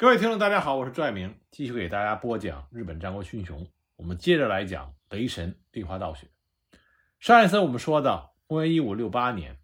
[0.00, 3.66] 各位听众，大家好，我是朱爱明，继续给大家播讲日本战国群雄。
[3.96, 6.28] 我们接着来讲雷神立花道雪。
[7.18, 9.58] 上一次我们说到，公元一五六八年，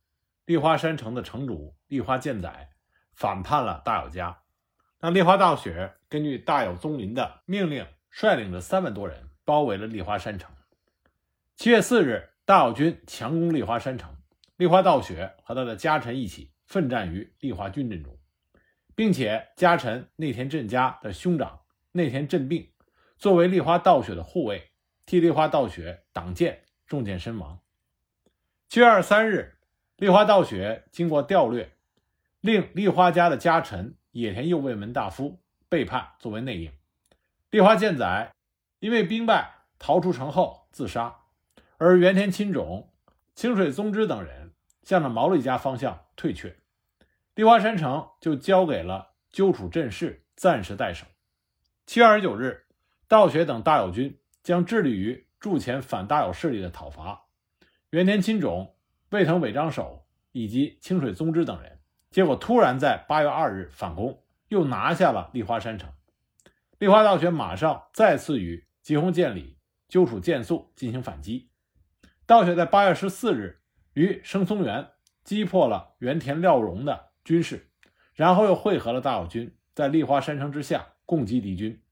[0.44, 2.70] 立花山城的城主立花健宰
[3.12, 4.40] 反叛了大友家。
[4.98, 10.50] 那立花道雪根据大友宗麟的命令，率领着三万多人包围了立花山城。
[11.54, 14.16] 七月四日，大友军强攻立花山城，
[14.56, 18.18] 立花道雪和他的家臣一起奋战于立花军阵中。
[18.94, 21.60] 并且家臣内田振家的兄长
[21.92, 22.70] 内田振病
[23.18, 24.70] 作为立花道雪的护卫，
[25.06, 27.60] 替立花道雪挡箭，中箭身亡。
[28.68, 29.56] 七月二十三日，
[29.96, 31.72] 立花道雪经过调略，
[32.40, 36.72] 令立花家的家臣野田右卫门大夫背叛作为内应。
[37.50, 38.32] 立花健宰
[38.80, 41.16] 因为兵败逃出城后自杀，
[41.78, 42.92] 而原田亲种、
[43.34, 44.52] 清水宗之等人
[44.82, 46.56] 向着毛利家方向退却。
[47.34, 51.04] 立花山城就交给了鸠楚镇氏暂时代守。
[51.84, 52.66] 七月二十九日，
[53.08, 57.24] 道雪等大友军将致力于筑前反大友势力的讨伐。
[57.90, 58.76] 原田亲种、
[59.10, 61.80] 卫藤尾张守以及清水宗之等人，
[62.12, 65.92] 结果突然在八月二日反攻，又拿下了立花山城。
[66.78, 71.50] 立花道雪马上再次与吉弘建里、鸠楚健素进行反击。
[72.26, 73.60] 道雪在八月十四日
[73.94, 74.88] 于生松原
[75.24, 77.10] 击破了原田廖荣的。
[77.24, 77.70] 军事，
[78.12, 81.82] 然后又汇合了大友军，在立花山城之下攻击敌军，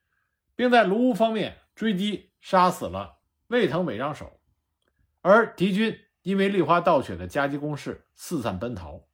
[0.54, 4.40] 并在卢屋方面追击，杀死了卫藤尾张守。
[5.22, 9.06] 而敌军因为立花道雪的夹击攻势，四散奔逃。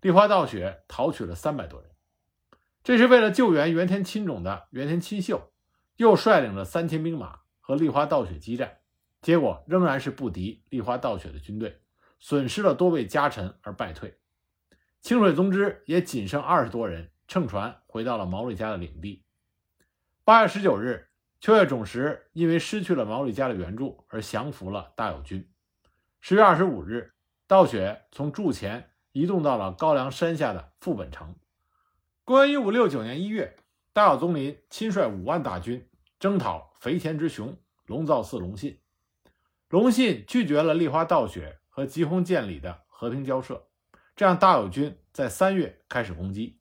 [0.00, 1.90] 立花道雪逃取了三百多人。
[2.84, 5.52] 这是为了救援原田亲种的原田亲秀，
[5.96, 8.78] 又率领了三千兵马和立花道雪激战，
[9.20, 11.80] 结果仍然是不敌立花道雪的军队，
[12.20, 14.20] 损失了多位家臣而败退。
[15.06, 19.22] 清水宗之也仅剩二十多人，乘船回到了毛利家的领地。
[20.24, 21.06] 八月十九日，
[21.38, 25.48] 秋月种实因为失去了毛利家的援助而降服了大友军。
[26.20, 27.12] 十月二十五日，
[27.46, 31.36] 道雪从筑前移动到了高梁山下的副本城。
[32.24, 33.56] 公元一五六九年一月，
[33.92, 38.80] 大友宗麟亲率五万大军征讨肥前之雄龙造寺隆信。
[39.68, 43.65] 隆信拒绝了立花道雪和吉弘建里的和平交涉。
[44.16, 46.58] 这样，大友军在三月开始攻击。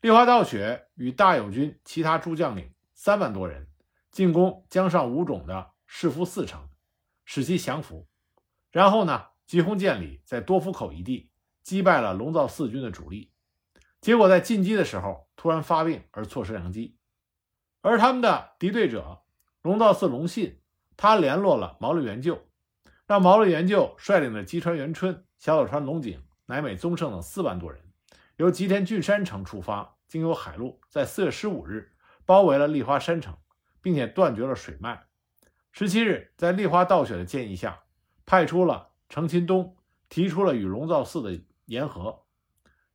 [0.00, 3.66] 立花道雪与大友军其他诸将领三万多人
[4.12, 6.68] 进攻江上五种的士夫四城，
[7.24, 8.06] 使其降服。
[8.70, 11.28] 然后呢，吉弘建里在多福口一地
[11.64, 13.32] 击败了龙造四军的主力。
[14.00, 16.96] 结果在进击的时候突然发病而错失良机。
[17.80, 19.22] 而他们的敌对者
[19.60, 20.60] 龙造寺隆信，
[20.96, 22.46] 他联络了毛利元就，
[23.08, 26.22] 让毛利元就率领着吉川元春、小早川龙井。
[26.46, 27.80] 乃美宗盛等四万多人，
[28.36, 31.92] 由吉田郡山城出发，经由海路，在四月十五日
[32.26, 33.36] 包围了立花山城，
[33.80, 35.06] 并且断绝了水脉。
[35.72, 37.82] 十七日，在立花道雪的建议下，
[38.26, 39.76] 派出了成亲东，
[40.08, 42.24] 提出了与龙造寺的言和。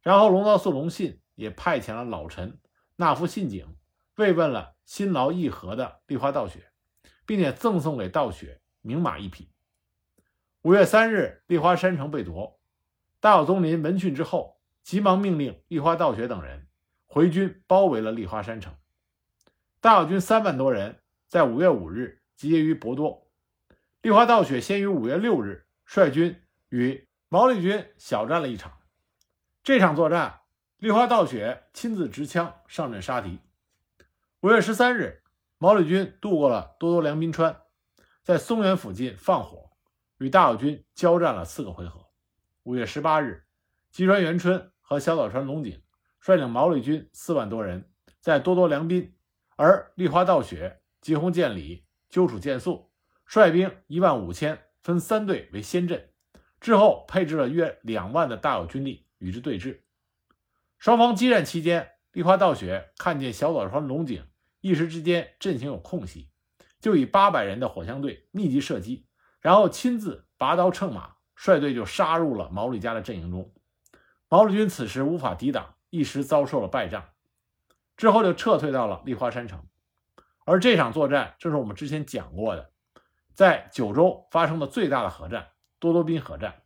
[0.01, 2.59] 然后，龙造寺隆信也派遣了老臣
[2.95, 3.75] 纳夫信景，
[4.15, 6.71] 慰问了辛劳议和的立花道雪，
[7.25, 9.51] 并且赠送给道雪名马一匹。
[10.61, 12.58] 五月三日，立花山城被夺。
[13.22, 16.68] 大友宗麟闻讯之后，急忙命令立花道雪等人
[17.06, 18.74] 回军包围了立花山城。
[19.81, 23.30] 大友军三万多人在五月五日集结于博多。
[24.02, 28.72] 立花道雪先于五月六日率军与毛利军小战了一场。
[29.63, 30.40] 这场作战，
[30.78, 33.41] 立花道雪亲自执枪上阵杀敌。
[34.40, 35.22] 五月十三日，
[35.57, 37.63] 毛利军渡过了多多良滨川，
[38.24, 39.72] 在松原附近放火，
[40.19, 42.08] 与大友军交战了四个回合。
[42.63, 43.45] 五月十八日，
[43.89, 45.81] 吉川元春和小早川龙井
[46.19, 47.89] 率领毛利军四万多人，
[48.19, 49.13] 在多多良滨；
[49.55, 52.91] 而立花道雪、吉弘建里、鸠楚健素
[53.25, 56.09] 率兵一万五千，分三队为先阵，
[56.59, 59.79] 之后配置了约两万的大友军力与之对峙。
[60.77, 64.27] 双方激战期间，立花道雪看见小早川龙井
[64.59, 66.29] 一时之间阵型有空隙，
[66.81, 69.07] 就以八百人的火枪队密集射击，
[69.39, 71.19] 然后亲自拔刀乘马。
[71.41, 73.50] 率队就杀入了毛利家的阵营中，
[74.27, 77.12] 毛利军此时无法抵挡，一时遭受了败仗，
[77.95, 79.65] 之后就撤退到了立花山城。
[80.44, 82.71] 而这场作战正是我们之前讲过的，
[83.33, 85.47] 在九州发生的最大的核战——
[85.80, 86.62] 多多滨核战。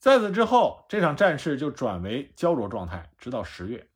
[0.00, 3.88] 在此之后，这场战事就转为焦灼状态，直到十月，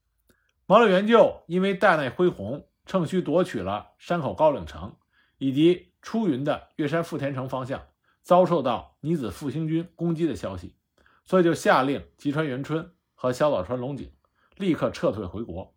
[0.67, 4.95] 毛利元就因为大内恢弘趁虚夺取了山口高岭城
[5.39, 7.83] 以及出云的月山富田城方向。
[8.23, 10.77] 遭受到尼子复兴军攻击的消息，
[11.25, 14.13] 所以就下令吉川元春和小早川龙井
[14.57, 15.75] 立刻撤退回国。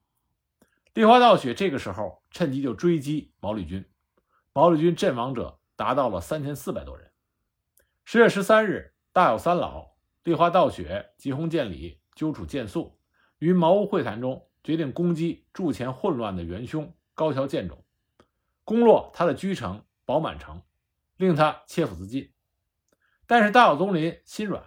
[0.93, 3.83] 立花道雪这个时候趁机就追击毛利军，
[4.53, 7.11] 毛利军阵亡者达到了三千四百多人。
[8.05, 12.99] 十月十三日，大有三老、立花道雪、吉弘建礼、鸠处建素
[13.39, 17.83] 于茅屋会谈中决定攻击筑前混乱的元凶高桥建种，
[18.63, 20.61] 攻落他的居城宝满城，
[21.17, 22.31] 令他切腹自尽。
[23.27, 24.63] 但是大有宗麟心软，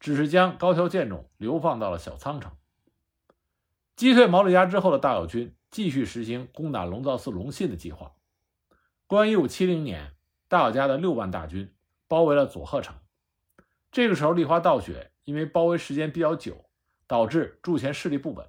[0.00, 2.52] 只是将高桥建种流放到了小仓城。
[3.96, 5.54] 击退毛利家之后的大友军。
[5.70, 8.12] 继续实行攻打龙造寺隆信的计划。
[9.08, 10.14] 公元一五七零年，
[10.46, 11.74] 大友家的六万大军
[12.06, 12.94] 包围了佐贺城。
[13.90, 16.66] 这个时候，立花道雪因为包围时间比较久，
[17.08, 18.46] 导致驻前势力不稳，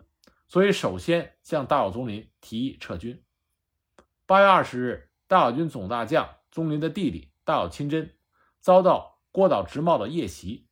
[0.48, 3.24] 所以首先向大友宗麟提议撤军。
[4.28, 8.13] 八月二十日，大友军总大将宗麟的弟弟大友亲真
[8.62, 10.66] 遭到郭岛直茂的夜袭，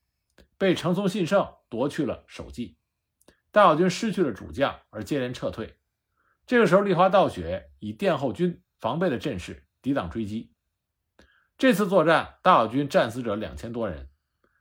[0.57, 2.77] 被程松信胜夺去了首级，
[3.51, 5.77] 大友军失去了主将，而接连撤退。
[6.45, 10.53] 这个时候，立花道雪以殿后军防备的阵势抵挡追击。
[11.57, 14.09] 这次作战，大友军战死者两千多人，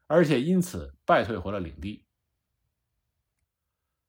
[0.09, 2.05] 而且因此败退回了领地。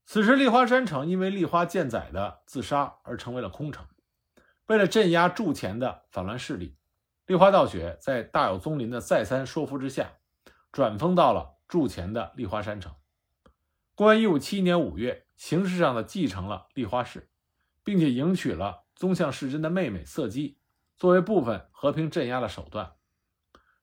[0.08, 3.86] 此时，立花山城因为立花健宰的自杀而成为了空城。
[4.66, 6.80] 为了镇压筑前的反乱势力，
[7.26, 10.14] 立花道雪在大友宗麟的再三说服之下，
[10.72, 12.94] 转封到了筑前的立花山城。
[13.96, 17.30] 公元一五七一年五月，形式上的继承了立花氏。
[17.86, 20.58] 并且迎娶了宗相世真的妹妹色姬，
[20.96, 22.94] 作为部分和平镇压的手段。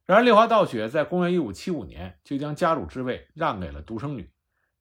[0.07, 4.33] 然而，立花道雪在公元一五七五年就将家主之位让给了独生女，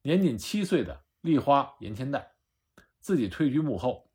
[0.03, 2.31] 年仅七岁的立花岩千代，
[3.01, 4.09] 自己退居幕后。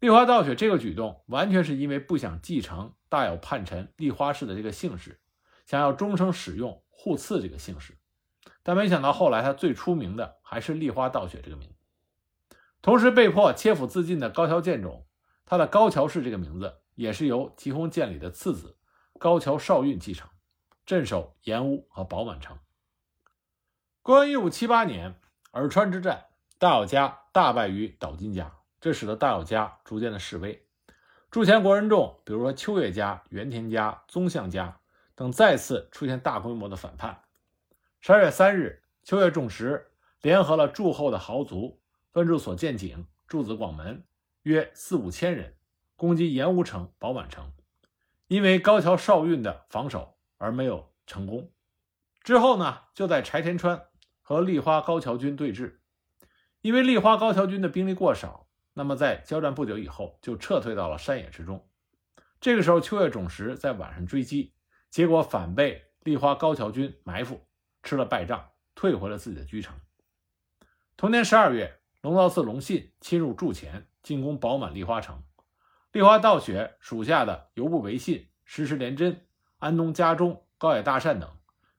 [0.00, 5.20] 立花道雪这个举动完全是因为不想继承大有叛臣立花氏的这个姓氏，
[5.64, 7.96] 想要终生使用护次这个姓氏。
[8.62, 11.72] 但没想到后来他最出名的还是立花道雪这个名。
[12.82, 15.06] 同时被迫切腹自尽的高桥建种，
[15.44, 18.76] 他的高桥氏这个名字也是由吉弘建里的次子
[19.18, 20.28] 高桥少运继承，
[20.84, 22.58] 镇守岩屋和宝满城。
[24.02, 25.20] 公元一五七八年，
[25.52, 26.26] 耳川之战，
[26.58, 30.65] 大友家大败于岛津家，这使得大友家逐渐的式微。
[31.36, 34.80] 筑前国人众，比如说秋月家、原田家、宗相家
[35.14, 37.24] 等，再次出现大规模的反叛。
[38.00, 39.90] 十二月三日，秋月重实
[40.22, 41.78] 联合了筑后的豪族。
[42.10, 44.02] 分驻所见井、筑子广门，
[44.44, 45.54] 约四五千人，
[45.94, 47.52] 攻击岩屋城、宝满城，
[48.28, 51.50] 因为高桥少运的防守而没有成功。
[52.22, 53.82] 之后呢，就在柴田川
[54.22, 55.74] 和立花高桥军对峙，
[56.62, 58.45] 因为立花高桥军的兵力过少，
[58.78, 61.66] 那么在交战不久以后就撤退到了山野之中。
[62.40, 64.52] 这个时候，秋月种实在晚上追击，
[64.90, 67.40] 结果反被立花高桥军埋伏，
[67.82, 69.74] 吃了败仗，退回了自己的居城。
[70.96, 71.80] 同年十二月。
[72.02, 75.24] 龙造寺隆信侵入筑前，进攻饱满立花城。
[75.90, 79.26] 立花道雪属下的游部维信、石石连真、
[79.58, 81.28] 安东家中、高野大善等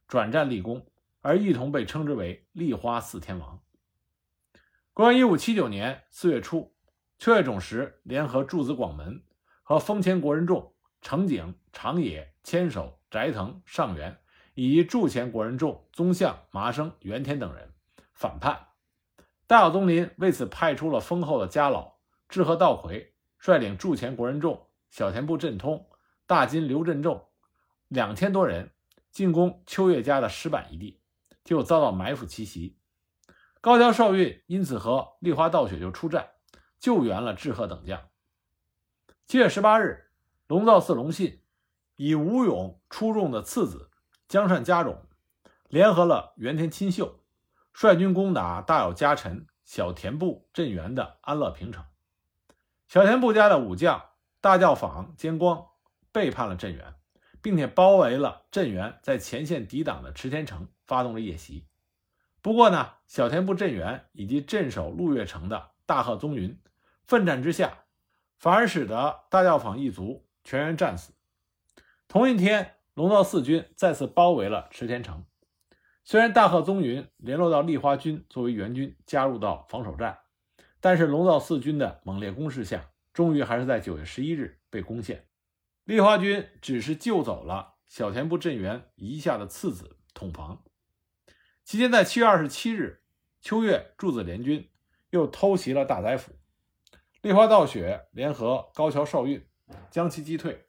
[0.05, 0.85] 转战立功，
[1.21, 3.63] 而一同被称之为立花四天王。
[4.91, 6.75] 公元一五七九年四月初，
[7.19, 9.23] 秋月种实联合筑子广门
[9.63, 14.19] 和丰前国人众、城井、长野、千手、斋藤、上元
[14.53, 17.73] 以及筑前国人众、宗相、麻生、原田等人
[18.13, 18.67] 反叛。
[19.47, 21.95] 大友宗麟为此派出了丰厚的家老
[22.29, 25.87] 志贺道魁，率领筑前国人众、小田部镇通、
[26.27, 27.27] 大金刘振众
[27.87, 28.71] 两千多人
[29.09, 31.01] 进攻秋月家的石板一地，
[31.43, 32.77] 就遭到埋伏奇袭。
[33.59, 36.27] 高桥少运因此和立花道雪就出战，
[36.79, 38.09] 救援了志贺等将。
[39.25, 40.09] 七月十八日，
[40.47, 41.41] 龙造寺隆信
[41.95, 43.91] 以武勇出众的次子
[44.27, 45.05] 江善家种，
[45.67, 47.23] 联合了原田亲秀。
[47.73, 51.85] 率军攻打大有家臣小田部镇元的安乐平城，
[52.87, 54.03] 小田部家的武将
[54.41, 55.67] 大教坊兼光
[56.11, 56.95] 背叛了镇元，
[57.39, 61.67] 并且包围了镇元在前线抵挡的池田城，发动了夜袭。
[62.41, 66.59] 不过呢，小田部镇元以及镇守鹿月城的大贺宗云
[67.07, 67.85] 奋战之下，
[68.37, 71.13] 反而使得大教坊一族全员战死。
[72.09, 75.25] 同一天，龙造四军再次包围了池田城。
[76.03, 80.19] 虽然大贺宗云联络到立花军作为援军加入到防守战，
[80.79, 85.27] 但是龙造四军的猛烈攻势下，终于还是在九月十一日被攻陷。
[85.83, 90.63] 立花军只是救走了小田部镇元遗下的次子统房。
[91.63, 93.01] 期间，在七月二十七日，
[93.41, 94.69] 秋月柱子联军
[95.09, 96.36] 又偷袭了大宰府，
[97.21, 99.45] 立花道雪联合高桥少运
[99.89, 100.65] 将其击退。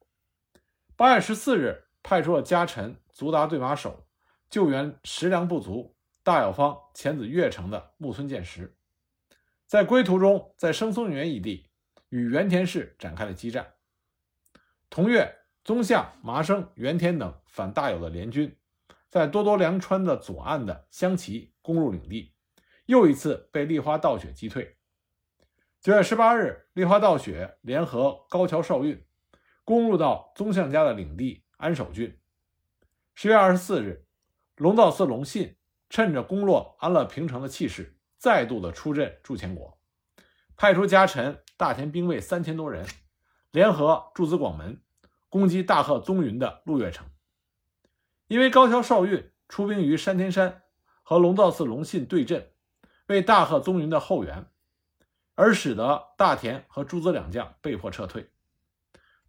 [0.96, 4.06] 八月十四日，派出了家臣足达对马守。
[4.50, 8.78] 救援食粮不足，大有方遣子越城的木村健实，
[9.66, 11.68] 在归途中，在生松原一地
[12.08, 13.74] 与原田氏展开了激战。
[14.88, 18.56] 同月，宗相、麻生、原田等反大友的联军，
[19.10, 22.32] 在多多良川的左岸的香崎攻入领地，
[22.86, 24.77] 又一次被立花道雪击退。
[25.80, 29.00] 九月十八日，立花道雪联合高桥少运，
[29.64, 32.18] 攻入到宗相家的领地安守郡。
[33.14, 34.04] 十月二十四日，
[34.56, 35.56] 龙造寺隆信
[35.88, 39.78] 趁着攻落安乐平城的气势，再度的出阵筑前国，
[40.56, 42.84] 派出家臣大田兵卫三千多人。
[43.52, 44.82] 联合筑子广门，
[45.28, 47.06] 攻击大贺宗云的鹿月城。
[48.26, 50.62] 因为高桥少运出兵于山田山，
[51.04, 52.50] 和龙造寺隆信对阵，
[53.06, 54.50] 为大贺宗云的后援，
[55.38, 58.28] 而使得大田和诸子两将被迫撤退。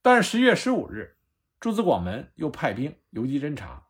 [0.01, 1.19] 但是十月十五日，
[1.59, 3.89] 诸子广门又派兵游击侦察，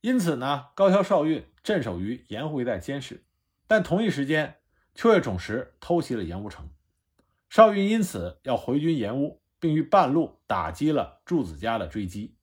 [0.00, 3.26] 因此呢，高桥少运镇守于盐湖一带监视。
[3.66, 4.56] 但同一时间，
[4.94, 6.70] 秋月种实偷袭了盐湖城，
[7.50, 9.42] 少运因此要回军盐屋。
[9.60, 12.36] 并于半路打击了柱子家的追击，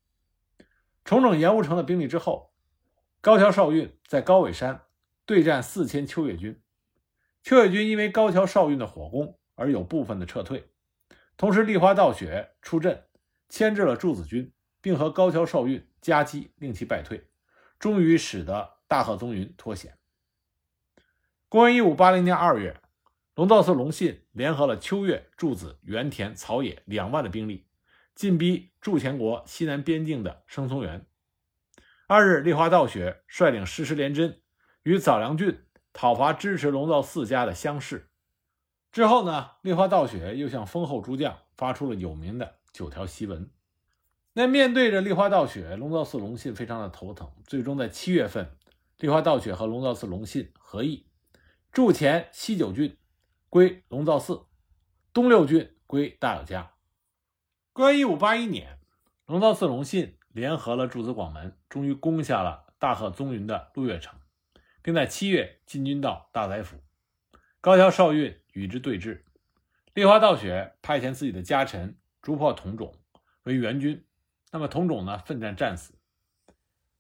[1.06, 2.52] 重整盐湖城的兵力之后，
[3.22, 4.82] 高桥少运在高尾山
[5.26, 6.62] 对战四千秋月军，
[7.46, 10.68] 秋月军因为高桥少运的火攻而有部分的撤退，
[11.38, 13.06] 同时立花道雪出阵
[13.50, 17.28] 牵制了柱子军，并和高桥少运夹击，令其败退，
[17.78, 19.96] 终于使得大贺宗云脱险。
[21.48, 22.82] 公元一五八零年二月。
[23.36, 27.68] 龙造寺隆信联合了秋月、柱子、原田、草野两万的兵力，
[28.16, 31.06] 进逼筑前国西南边境的生松原。
[32.08, 34.42] 二日，立花道雪率领师师连真
[34.84, 35.65] 与早良郡
[35.96, 38.10] 讨伐支持龙造寺家的乡士。
[38.92, 43.50] 之后呢，立花道雪又向丰后诸将发出了有名的九条檄文。
[44.34, 47.32] 那面对着立花道雪，龙造寺隆信非常的头疼。
[47.48, 48.58] 最终在七月份，
[48.98, 51.08] 立花道雪和龙造寺隆信合议，
[51.72, 52.98] 筑前西九郡。
[53.48, 54.48] 归龙造寺，
[55.14, 56.74] 东六郡归大友家。
[57.72, 58.80] 公元一五八一年，
[59.28, 64.20] 龙造寺隆信联合了诸子广门，终于攻下了大贺宗云的鹿月城，
[64.86, 66.78] 并在七月进军到大宰府。
[67.60, 69.24] 高桥少运与之对峙，
[69.96, 72.94] 立花道雪派遣自己的家臣竹破同种
[73.46, 74.06] 为援军。
[74.52, 75.96] 那么同种呢，奋战战死。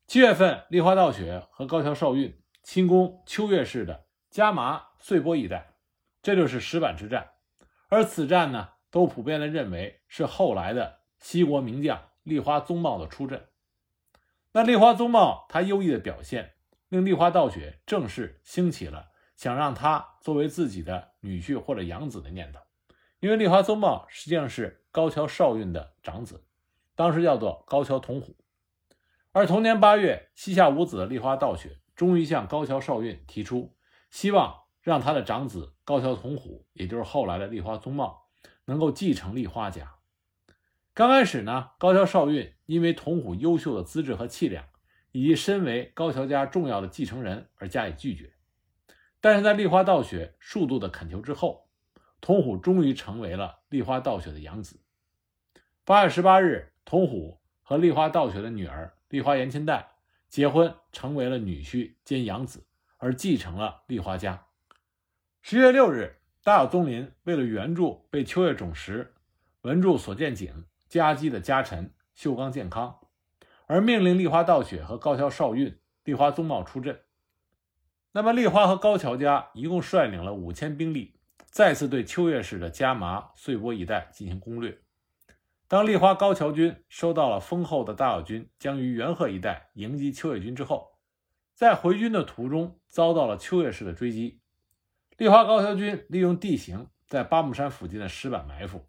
[0.07, 5.75] 七月份，立花道雪和高桥少运亲攻秋月市的加麻穗波一带。
[6.23, 7.33] 这就是石板之战，
[7.87, 13.45] 而此战呢，都普遍的认为是后来的西国名将立花宗茂的出阵。
[14.53, 16.54] 那立花宗茂他优异的表现，
[16.95, 22.61] 令立花道雪正式兴起了想让他作为自己的女婿或者养子的念头。
[23.19, 26.45] 因为立花宗茂实际上是高桥少运的长子，
[26.95, 28.37] 当时叫做高桥同虎。
[29.33, 33.75] 而同年八月，膝下无子的立花道雪终于向高桥少运提出
[34.09, 34.61] 希望。
[34.81, 38.27] 让他的长子高桥同虎，也就是后来的立花宗茂，
[38.65, 39.95] 能够继承立花家。
[40.93, 44.65] 刚开始呢，高桥少运因为同虎优秀的资质和气量，
[45.15, 48.33] 以及身为高桥家重要的继承人而加以拒绝。
[49.21, 51.69] 但是在立花道雪数度的恳求之后，
[52.19, 54.77] 同虎终于成为了立花道雪的养子。
[55.85, 59.87] 八月十八日，同虎和立花道雪的女儿立花延千代
[60.27, 62.65] 结婚，成为了女婿兼养子，
[62.97, 64.47] 而继承了立花家。
[65.41, 69.13] 十月六日，大友宗麟为了援助被秋月种实、
[69.61, 72.99] 文助所见景夹击的家臣秀刚健康，
[73.67, 77.01] 而命令立花道雪和高桥少运、立花宗茂出阵。
[78.11, 84.79] 那么，立花和高桥家一共率领了五千兵力，再次对秋月市的加麻、穗波一带进行攻略。
[85.67, 90.99] 当立花高桥军收到了丰厚的大友军将于元贺一带迎击秋月军之后，
[91.55, 94.41] 在回军的途中遭到了秋月市的追击。
[95.17, 98.85] 立花高桥军利用地形在八木山附近的石板埋伏，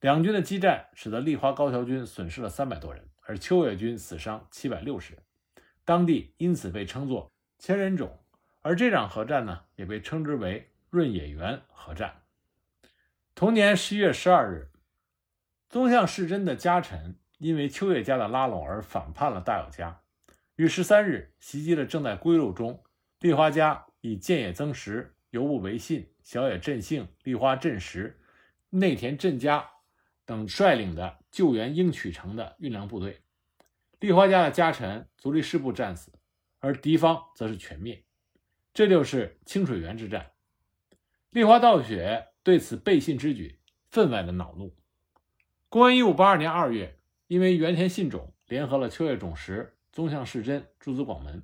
[0.00, 5.22] 两军的激战使得立花高桥军损失了三百多人，而秋月军死伤七百六十人，
[5.84, 8.18] 当地因此被称作千人冢。
[8.62, 12.22] 而这场合战呢，也被称之为润野原合战。
[13.34, 14.70] 同年十一月十二日，
[15.68, 20.00] 宗相世真的家臣因为秋月家的拉拢而反叛了大友家，
[20.56, 22.82] 于十三日袭击了正在归路中
[23.20, 25.12] 立花家以建野增实。
[25.30, 28.18] 游部维信、小野振兴、立花振实、
[28.70, 29.68] 内田振家
[30.24, 33.20] 等率领的救援应取城的运粮部队，
[34.00, 36.10] 立花家的家臣足利师部战死，
[36.60, 38.02] 而敌方则是全灭。
[38.72, 40.30] 这就是清水原之战。
[41.28, 44.74] 立花道雪对此背信之举分外的恼怒。
[45.68, 51.42] 公元一五八二年二月，因为原田信种联合了秋叶种实、宗相世真、诸子广门，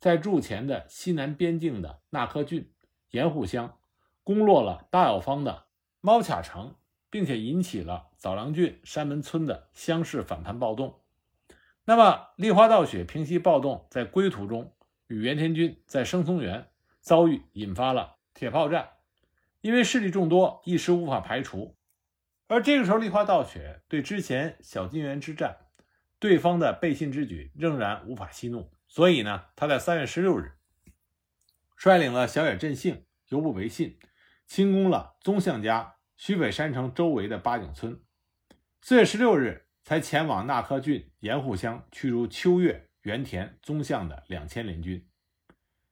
[0.00, 2.72] 在筑前的西南边境的那珂郡。
[3.10, 3.78] 盐户乡
[4.24, 5.66] 攻落了大友方的
[6.00, 6.74] 猫卡城，
[7.10, 11.00] 并且引起了枣良郡山门村的乡士反叛暴动。
[11.84, 14.74] 那么，立花道雪平息暴动，在归途中
[15.06, 16.68] 与原田军在生松原
[17.00, 18.90] 遭遇，引发了铁炮战。
[19.60, 21.76] 因为势力众多，一时无法排除。
[22.46, 25.56] 而这个时候，立花道雪对之前小金原之战
[26.18, 30.52] 对方的背信之举仍然无法息怒，所以呢，他在三月十六日
[31.76, 33.98] 率领了小野振兴、游部维信，
[34.46, 38.00] 清攻了宗相家徐北山城周围的八景村。
[38.82, 45.06] 四月十六日，才前往那珂郡盐户乡驱逐秋月、原田、宗相的两千联军。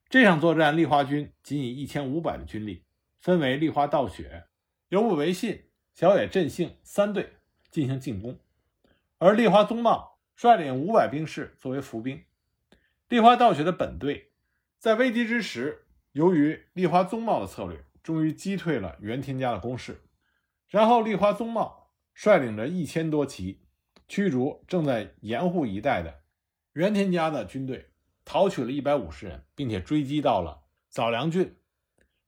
[0.08, 2.82] 这场作战，立花军仅以一千五百的军力，
[3.20, 4.46] 分为立花道雪、
[4.88, 5.62] 游部维信。
[5.94, 7.34] 小野振兴三队
[7.70, 8.38] 进行进攻，
[9.18, 12.22] 而立花宗茂率领五百兵士作为伏兵。
[13.08, 14.32] 立花道雪的本队
[14.78, 20.02] 在危急之时，由于立花宗茂的策略，终于击退了原田家的攻势。
[20.68, 23.62] 然后，立花宗茂率领着一千多骑，
[24.08, 26.22] 驱逐正在盐户一带的
[26.72, 27.90] 原田家的军队，
[28.24, 31.56] 逃取了一百五十人，并且追击到了枣良郡。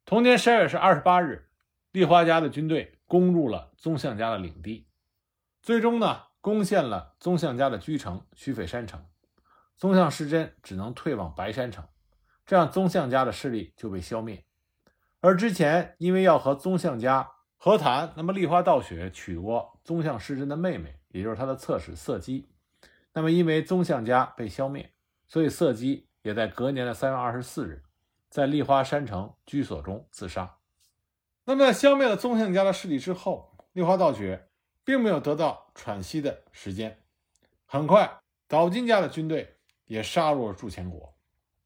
[0.04, 1.49] 同年十二月是二十八日，
[1.92, 2.95] 立花家的军队。
[3.09, 4.87] 攻入了宗相家的领地，
[5.62, 9.02] 最终呢，攻陷了宗相家的居城须斐山城。
[9.78, 11.88] 宗相失真只能退往白山城，
[12.45, 14.45] 这样宗相家的势力就被消灭。
[15.21, 22.48] 而之前因为要和宗相家和谈，那么立花道雪娶过宗相失真的妹妹，也就是他的侧室色姬。
[23.12, 24.92] 那么因为宗相家被消灭，
[25.26, 27.82] 所以色姬也在隔年的三月二十四日，
[28.30, 30.56] 在立花山城居所中自杀。
[31.44, 34.48] 那么在，消灭了宗相家的势力之后，立花道雪
[34.84, 37.02] 并没有得到喘息的时间。
[37.66, 41.12] 很快，岛津家的军队也杀入了筑前国。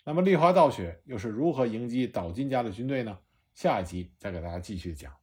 [0.05, 3.19] 那么，立花道雪又是如何迎击岛津家的军队呢？
[3.53, 5.22] 下一集再给大家继续讲。